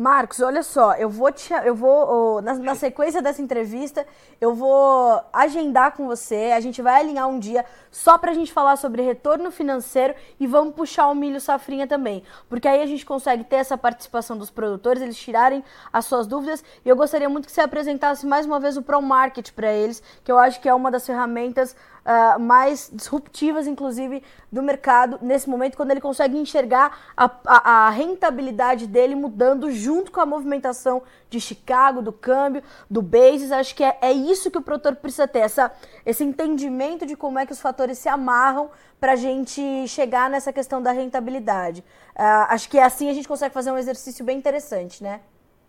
Marcos, 0.00 0.40
olha 0.40 0.62
só, 0.62 0.94
eu 0.94 1.10
vou 1.10 1.30
te, 1.30 1.52
eu 1.52 1.74
vou 1.74 2.40
na, 2.40 2.54
na, 2.54 2.74
sequência 2.74 3.20
dessa 3.20 3.42
entrevista, 3.42 4.06
eu 4.40 4.54
vou 4.54 5.20
agendar 5.30 5.92
com 5.92 6.06
você, 6.06 6.52
a 6.56 6.60
gente 6.60 6.80
vai 6.80 7.02
alinhar 7.02 7.28
um 7.28 7.38
dia 7.38 7.66
só 7.90 8.16
pra 8.16 8.32
gente 8.32 8.50
falar 8.50 8.76
sobre 8.76 9.02
retorno 9.02 9.50
financeiro 9.50 10.14
e 10.38 10.46
vamos 10.46 10.74
puxar 10.74 11.06
o 11.08 11.14
milho 11.14 11.38
safrinha 11.38 11.86
também, 11.86 12.22
porque 12.48 12.66
aí 12.66 12.80
a 12.80 12.86
gente 12.86 13.04
consegue 13.04 13.44
ter 13.44 13.56
essa 13.56 13.76
participação 13.76 14.38
dos 14.38 14.48
produtores, 14.48 15.02
eles 15.02 15.18
tirarem 15.18 15.62
as 15.92 16.06
suas 16.06 16.26
dúvidas, 16.26 16.64
e 16.82 16.88
eu 16.88 16.96
gostaria 16.96 17.28
muito 17.28 17.44
que 17.44 17.52
você 17.52 17.60
apresentasse 17.60 18.26
mais 18.26 18.46
uma 18.46 18.58
vez 18.58 18.78
o 18.78 18.82
Pro 18.82 19.02
Market 19.02 19.50
para 19.52 19.70
eles, 19.70 20.02
que 20.24 20.32
eu 20.32 20.38
acho 20.38 20.62
que 20.62 20.68
é 20.70 20.72
uma 20.72 20.90
das 20.90 21.04
ferramentas 21.04 21.76
uh, 22.04 22.38
mais 22.40 22.90
disruptivas, 22.92 23.66
inclusive, 23.66 24.22
do 24.50 24.62
mercado 24.62 25.18
nesse 25.22 25.48
momento, 25.48 25.76
quando 25.76 25.90
ele 25.90 26.00
consegue 26.00 26.36
enxergar 26.36 27.12
a, 27.16 27.30
a, 27.46 27.86
a, 27.86 27.90
rentabilidade 27.90 28.86
dele 28.86 29.14
mudando 29.14 29.70
junto 29.70 30.10
com 30.10 30.20
a 30.20 30.26
movimentação 30.26 31.02
de 31.28 31.40
Chicago, 31.40 32.02
do 32.02 32.12
câmbio, 32.12 32.62
do 32.88 33.00
basis. 33.00 33.52
Acho 33.52 33.74
que 33.74 33.84
é, 33.84 33.98
é 34.00 34.12
isso 34.12 34.50
que 34.50 34.58
o 34.58 34.62
produtor 34.62 34.96
precisa 34.96 35.28
ter, 35.28 35.40
essa, 35.40 35.70
esse 36.04 36.24
entendimento 36.24 37.06
de 37.06 37.16
como 37.16 37.38
é 37.38 37.46
que 37.46 37.52
os 37.52 37.60
fatores 37.60 37.98
se 37.98 38.08
amarram 38.08 38.70
para 38.98 39.12
a 39.12 39.16
gente 39.16 39.88
chegar 39.88 40.28
nessa 40.28 40.52
questão 40.52 40.82
da 40.82 40.92
rentabilidade. 40.92 41.80
Uh, 42.16 42.46
acho 42.48 42.68
que 42.68 42.78
assim 42.78 43.08
a 43.08 43.14
gente 43.14 43.26
consegue 43.26 43.54
fazer 43.54 43.70
um 43.70 43.78
exercício 43.78 44.24
bem 44.24 44.36
interessante, 44.36 45.02
né? 45.02 45.20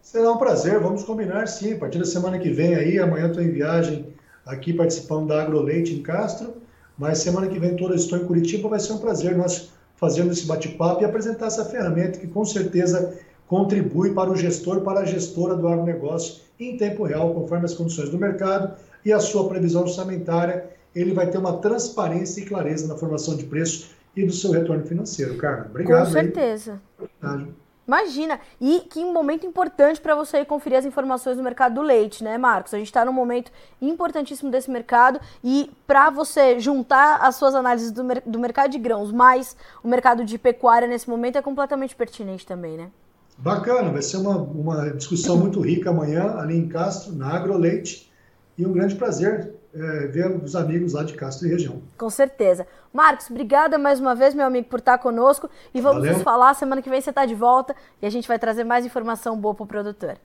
Será 0.01 0.31
um 0.31 0.37
prazer, 0.37 0.79
vamos 0.79 1.03
combinar 1.03 1.47
sim. 1.47 1.75
A 1.75 1.77
partir 1.77 1.99
da 1.99 2.05
semana 2.05 2.39
que 2.39 2.49
vem 2.49 2.75
aí, 2.75 2.99
amanhã 2.99 3.27
estou 3.27 3.41
em 3.41 3.51
viagem 3.51 4.13
aqui 4.45 4.73
participando 4.73 5.27
da 5.27 5.41
AgroLeite 5.41 5.93
em 5.93 6.01
Castro, 6.01 6.53
mas 6.97 7.19
semana 7.19 7.47
que 7.47 7.59
vem 7.59 7.75
toda 7.75 7.95
estou 7.95 8.17
em 8.17 8.25
Curitiba, 8.25 8.69
vai 8.69 8.79
ser 8.79 8.93
um 8.93 8.97
prazer 8.97 9.35
nós 9.35 9.71
fazermos 9.95 10.37
esse 10.37 10.47
bate-papo 10.47 11.01
e 11.01 11.05
apresentar 11.05 11.47
essa 11.47 11.65
ferramenta 11.65 12.19
que 12.19 12.27
com 12.27 12.43
certeza 12.43 13.17
contribui 13.47 14.13
para 14.13 14.31
o 14.31 14.35
gestor, 14.35 14.81
para 14.81 15.01
a 15.01 15.05
gestora 15.05 15.55
do 15.55 15.67
agronegócio 15.67 16.41
em 16.59 16.77
tempo 16.77 17.03
real, 17.03 17.33
conforme 17.33 17.65
as 17.65 17.73
condições 17.73 18.09
do 18.09 18.17
mercado 18.17 18.75
e 19.03 19.11
a 19.11 19.19
sua 19.19 19.47
previsão 19.47 19.81
orçamentária, 19.81 20.69
ele 20.95 21.13
vai 21.13 21.29
ter 21.29 21.37
uma 21.37 21.57
transparência 21.57 22.41
e 22.41 22.45
clareza 22.45 22.87
na 22.87 22.95
formação 22.95 23.35
de 23.35 23.45
preço 23.45 23.89
e 24.15 24.25
do 24.25 24.31
seu 24.31 24.51
retorno 24.51 24.85
financeiro, 24.85 25.37
Carmen. 25.37 25.67
Obrigado. 25.69 26.05
Com 26.05 26.11
certeza. 26.11 26.81
Aí. 27.21 27.47
Imagina! 27.91 28.39
E 28.61 28.85
que 28.89 29.03
momento 29.03 29.45
importante 29.45 29.99
para 29.99 30.15
você 30.15 30.45
conferir 30.45 30.79
as 30.79 30.85
informações 30.85 31.35
do 31.35 31.43
mercado 31.43 31.75
do 31.75 31.81
leite, 31.81 32.23
né, 32.23 32.37
Marcos? 32.37 32.73
A 32.73 32.77
gente 32.77 32.87
está 32.87 33.03
num 33.03 33.11
momento 33.11 33.51
importantíssimo 33.81 34.49
desse 34.49 34.71
mercado 34.71 35.19
e 35.43 35.69
para 35.85 36.09
você 36.09 36.57
juntar 36.57 37.17
as 37.17 37.35
suas 37.35 37.53
análises 37.53 37.91
do, 37.91 38.01
mer 38.01 38.23
do 38.25 38.39
mercado 38.39 38.71
de 38.71 38.79
grãos 38.79 39.11
mais 39.11 39.57
o 39.83 39.89
mercado 39.89 40.23
de 40.23 40.37
pecuária 40.37 40.87
nesse 40.87 41.09
momento 41.09 41.37
é 41.37 41.41
completamente 41.41 41.93
pertinente 41.93 42.45
também, 42.45 42.77
né? 42.77 42.89
Bacana, 43.37 43.91
vai 43.91 44.01
ser 44.01 44.17
uma, 44.17 44.37
uma 44.37 44.91
discussão 44.91 45.35
muito 45.35 45.59
rica 45.59 45.89
amanhã 45.89 46.37
ali 46.37 46.55
em 46.55 46.69
Castro, 46.69 47.13
na 47.13 47.27
AgroLeite, 47.35 48.09
e 48.57 48.65
um 48.65 48.71
grande 48.71 48.95
prazer 48.95 49.53
é, 49.73 50.07
ver 50.07 50.29
os 50.31 50.55
amigos 50.55 50.93
lá 50.93 51.03
de 51.03 51.13
Castro 51.13 51.47
e 51.47 51.51
região. 51.51 51.81
Com 51.97 52.09
certeza. 52.09 52.67
Marcos, 52.93 53.29
obrigada 53.29 53.77
mais 53.77 53.99
uma 53.99 54.13
vez, 54.13 54.33
meu 54.33 54.45
amigo, 54.45 54.67
por 54.67 54.79
estar 54.79 54.97
conosco. 54.97 55.49
E 55.73 55.79
vamos 55.79 55.99
Valeu. 55.99 56.13
nos 56.13 56.23
falar. 56.23 56.53
Semana 56.53 56.81
que 56.81 56.89
vem 56.89 56.99
você 56.99 57.09
está 57.09 57.25
de 57.25 57.35
volta 57.35 57.75
e 58.01 58.05
a 58.05 58.09
gente 58.09 58.27
vai 58.27 58.37
trazer 58.37 58.63
mais 58.63 58.85
informação 58.85 59.37
boa 59.37 59.53
para 59.55 59.63
o 59.63 59.67
produtor. 59.67 60.17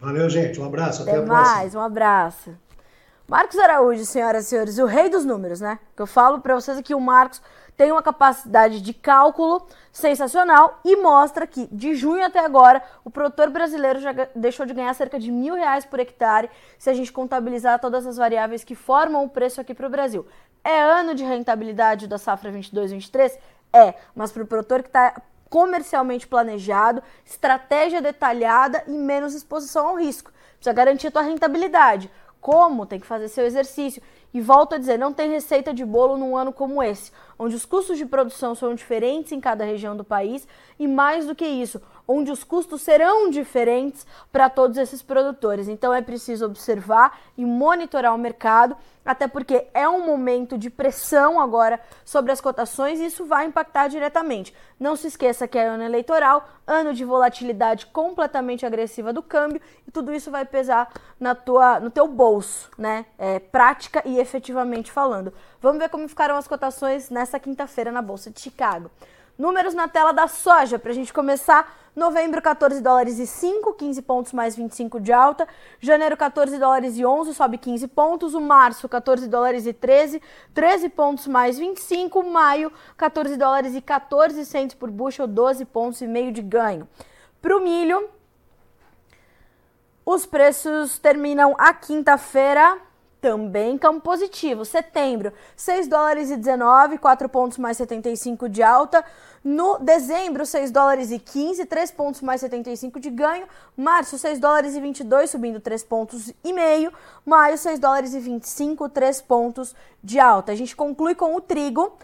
Valeu, 0.00 0.28
gente. 0.28 0.60
Um 0.60 0.64
abraço. 0.64 1.02
Até, 1.02 1.12
até 1.12 1.20
a 1.20 1.26
mais, 1.26 1.58
próxima. 1.60 1.82
um 1.82 1.84
abraço. 1.84 2.65
Marcos 3.28 3.58
Araújo, 3.58 4.04
senhoras 4.04 4.46
e 4.46 4.48
senhores, 4.48 4.78
o 4.78 4.86
rei 4.86 5.08
dos 5.08 5.24
números, 5.24 5.60
né? 5.60 5.80
Que 5.96 6.02
eu 6.02 6.06
falo 6.06 6.40
para 6.40 6.54
vocês 6.54 6.78
aqui, 6.78 6.94
o 6.94 7.00
Marcos 7.00 7.42
tem 7.76 7.90
uma 7.90 8.02
capacidade 8.02 8.80
de 8.80 8.94
cálculo 8.94 9.66
sensacional 9.92 10.80
e 10.84 10.94
mostra 10.94 11.44
que 11.44 11.66
de 11.66 11.96
junho 11.96 12.24
até 12.24 12.38
agora 12.38 12.80
o 13.04 13.10
produtor 13.10 13.50
brasileiro 13.50 13.98
já 13.98 14.12
deixou 14.32 14.64
de 14.64 14.72
ganhar 14.72 14.94
cerca 14.94 15.18
de 15.18 15.32
mil 15.32 15.56
reais 15.56 15.84
por 15.84 15.98
hectare 15.98 16.48
se 16.78 16.88
a 16.88 16.94
gente 16.94 17.12
contabilizar 17.12 17.80
todas 17.80 18.06
as 18.06 18.16
variáveis 18.16 18.62
que 18.62 18.76
formam 18.76 19.24
o 19.24 19.28
preço 19.28 19.60
aqui 19.60 19.74
para 19.74 19.88
o 19.88 19.90
Brasil. 19.90 20.24
É 20.62 20.80
ano 20.80 21.12
de 21.12 21.24
rentabilidade 21.24 22.06
da 22.06 22.18
safra 22.18 22.52
22-23? 22.52 23.36
É, 23.72 23.94
mas 24.14 24.30
para 24.30 24.44
o 24.44 24.46
produtor 24.46 24.82
que 24.84 24.88
está 24.88 25.20
comercialmente 25.50 26.28
planejado, 26.28 27.02
estratégia 27.24 28.00
detalhada 28.00 28.84
e 28.86 28.92
menos 28.92 29.34
exposição 29.34 29.88
ao 29.88 29.96
risco. 29.96 30.30
Precisa 30.54 30.72
garantir 30.72 31.08
a 31.08 31.10
tua 31.10 31.22
rentabilidade. 31.22 32.10
Como? 32.46 32.86
Tem 32.86 33.00
que 33.00 33.06
fazer 33.08 33.26
seu 33.26 33.44
exercício. 33.44 34.00
E 34.36 34.40
volto 34.42 34.74
a 34.74 34.78
dizer, 34.78 34.98
não 34.98 35.14
tem 35.14 35.30
receita 35.30 35.72
de 35.72 35.82
bolo 35.82 36.18
num 36.18 36.36
ano 36.36 36.52
como 36.52 36.82
esse, 36.82 37.10
onde 37.38 37.56
os 37.56 37.64
custos 37.64 37.96
de 37.96 38.04
produção 38.04 38.54
são 38.54 38.74
diferentes 38.74 39.32
em 39.32 39.40
cada 39.40 39.64
região 39.64 39.96
do 39.96 40.04
país 40.04 40.46
e 40.78 40.86
mais 40.86 41.24
do 41.26 41.34
que 41.34 41.46
isso, 41.46 41.80
onde 42.06 42.30
os 42.30 42.44
custos 42.44 42.82
serão 42.82 43.30
diferentes 43.30 44.06
para 44.30 44.50
todos 44.50 44.76
esses 44.76 45.00
produtores. 45.00 45.68
Então 45.68 45.90
é 45.90 46.02
preciso 46.02 46.44
observar 46.44 47.18
e 47.34 47.46
monitorar 47.46 48.14
o 48.14 48.18
mercado 48.18 48.76
até 49.06 49.28
porque 49.28 49.68
é 49.72 49.88
um 49.88 50.04
momento 50.04 50.58
de 50.58 50.68
pressão 50.68 51.40
agora 51.40 51.80
sobre 52.04 52.32
as 52.32 52.40
cotações 52.40 52.98
e 52.98 53.06
isso 53.06 53.24
vai 53.24 53.46
impactar 53.46 53.86
diretamente. 53.86 54.52
Não 54.80 54.96
se 54.96 55.06
esqueça 55.06 55.46
que 55.46 55.56
é 55.56 55.68
ano 55.68 55.84
eleitoral, 55.84 56.46
ano 56.66 56.92
de 56.92 57.04
volatilidade 57.04 57.86
completamente 57.86 58.66
agressiva 58.66 59.12
do 59.12 59.22
câmbio 59.22 59.60
e 59.86 59.92
tudo 59.92 60.12
isso 60.12 60.28
vai 60.30 60.44
pesar 60.44 60.92
na 61.20 61.36
tua, 61.36 61.78
no 61.78 61.88
teu 61.88 62.08
bolso, 62.08 62.68
né? 62.76 63.06
É, 63.16 63.38
prática 63.38 64.02
e 64.04 64.18
efetivamente 64.26 64.90
falando. 64.90 65.32
Vamos 65.60 65.78
ver 65.78 65.88
como 65.88 66.08
ficaram 66.08 66.36
as 66.36 66.48
cotações 66.48 67.08
nessa 67.10 67.38
quinta-feira 67.38 67.92
na 67.92 68.02
Bolsa 68.02 68.30
de 68.30 68.40
Chicago. 68.40 68.90
Números 69.38 69.74
na 69.74 69.86
tela 69.86 70.12
da 70.12 70.26
soja, 70.26 70.78
para 70.78 70.90
a 70.90 70.94
gente 70.94 71.12
começar. 71.12 71.74
Novembro, 71.94 72.42
14 72.42 72.80
dólares 72.80 73.18
e 73.18 73.26
5, 73.26 73.72
15 73.74 74.02
pontos 74.02 74.32
mais 74.32 74.56
25 74.56 74.98
de 74.98 75.12
alta. 75.12 75.46
Janeiro, 75.80 76.16
14 76.16 76.58
dólares 76.58 76.98
e 76.98 77.04
11, 77.04 77.34
sobe 77.34 77.56
15 77.58 77.86
pontos. 77.88 78.34
O 78.34 78.40
março, 78.40 78.88
14 78.88 79.28
dólares 79.28 79.66
e 79.66 79.72
13, 79.72 80.20
13 80.52 80.88
pontos 80.88 81.26
mais 81.26 81.58
25. 81.58 82.22
Maio, 82.22 82.72
14 82.96 83.36
dólares 83.36 83.74
e 83.74 83.80
14 83.80 84.44
centos 84.44 84.74
por 84.74 84.90
bushel, 84.90 85.26
12 85.26 85.64
pontos 85.66 86.00
e 86.00 86.06
meio 86.06 86.32
de 86.32 86.42
ganho. 86.42 86.88
Para 87.40 87.56
o 87.56 87.60
milho, 87.60 88.08
os 90.04 90.24
preços 90.24 90.98
terminam 90.98 91.54
a 91.58 91.74
quinta-feira 91.74 92.78
também 93.26 93.76
campo 93.76 94.02
positivo. 94.02 94.64
Setembro, 94.64 95.32
6 95.56 95.88
dólares 95.88 96.30
e 96.30 96.36
19, 96.36 96.96
4 96.96 97.28
pontos 97.28 97.58
mais 97.58 97.76
75 97.76 98.48
de 98.48 98.62
alta. 98.62 99.04
No 99.42 99.78
dezembro, 99.78 100.46
6 100.46 100.70
dólares 100.70 101.10
e 101.10 101.18
15, 101.18 101.66
3 101.66 101.90
pontos 101.90 102.20
mais 102.22 102.40
75 102.40 103.00
de 103.00 103.10
ganho. 103.10 103.48
Março, 103.76 104.16
6 104.16 104.38
dólares 104.38 104.76
e 104.76 104.80
22, 104.80 105.28
subindo 105.28 105.58
3 105.58 105.82
pontos 105.82 106.32
e 106.44 106.52
meio. 106.52 106.92
Maio, 107.24 107.58
6 107.58 107.80
dólares 107.80 108.14
e 108.14 108.20
25, 108.20 108.88
3 108.90 109.20
pontos 109.22 109.74
de 110.00 110.20
alta. 110.20 110.52
A 110.52 110.54
gente 110.54 110.76
conclui 110.76 111.16
com 111.16 111.34
o 111.34 111.40
trigo 111.40 111.98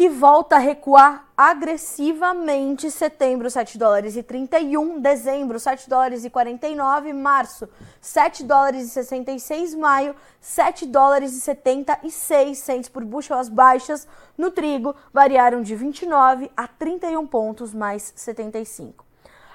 que 0.00 0.08
volta 0.08 0.56
a 0.56 0.58
recuar 0.58 1.28
agressivamente. 1.36 2.90
Setembro, 2.90 3.50
7 3.50 3.76
dólares 3.76 4.16
e 4.16 4.22
31. 4.22 4.98
Dezembro, 4.98 5.60
7 5.60 5.90
dólares 5.90 6.24
e 6.24 6.30
49. 6.30 7.12
Março, 7.12 7.68
7 8.00 8.42
dólares 8.44 8.86
e 8.86 8.88
66. 8.88 9.74
Maio, 9.74 10.16
7 10.40 10.86
dólares 10.86 11.36
e 11.36 11.40
76 11.42 12.56
centos 12.56 12.88
por 12.88 13.04
bushel. 13.04 13.36
As 13.36 13.50
baixas 13.50 14.08
no 14.38 14.50
trigo 14.50 14.96
variaram 15.12 15.60
de 15.60 15.76
29 15.76 16.50
a 16.56 16.66
31 16.66 17.26
pontos 17.26 17.74
mais 17.74 18.10
75. 18.16 19.09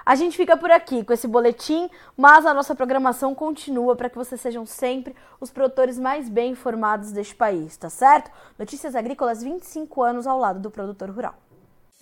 A 0.05 0.13
gente 0.13 0.37
fica 0.37 0.55
por 0.55 0.69
aqui 0.69 1.03
com 1.03 1.11
esse 1.13 1.27
boletim, 1.27 1.89
mas 2.15 2.45
a 2.45 2.53
nossa 2.53 2.75
programação 2.75 3.33
continua 3.33 3.95
para 3.95 4.07
que 4.07 4.15
vocês 4.15 4.39
sejam 4.39 4.63
sempre 4.63 5.15
os 5.41 5.49
produtores 5.49 5.97
mais 5.97 6.29
bem 6.29 6.51
informados 6.51 7.11
deste 7.11 7.33
país, 7.33 7.75
tá 7.75 7.89
certo? 7.89 8.29
Notícias 8.59 8.95
Agrícolas 8.95 9.41
25 9.41 10.03
anos 10.03 10.27
ao 10.27 10.37
lado 10.37 10.59
do 10.59 10.69
produtor 10.69 11.09
rural. 11.09 11.33